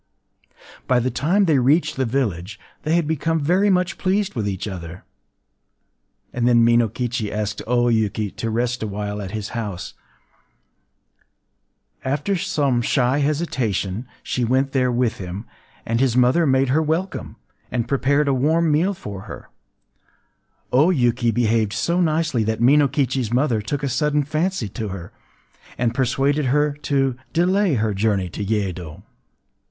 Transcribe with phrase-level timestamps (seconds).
[0.87, 4.67] ”By the time they reached the village, they had become very much pleased with each
[4.67, 5.03] other;
[6.33, 9.93] and then Minokichi asked O Yuki to rest awhile at his house.
[12.03, 15.45] After some shy hesitation, she went there with him;
[15.85, 17.35] and his mother made her welcome,
[17.71, 19.49] and prepared a warm meal for her.
[20.73, 25.11] O Yuki behaved so nicely that Minokichi’s mother took a sudden fancy to her,
[25.77, 29.03] and persuaded her to delay her journey to Yedo.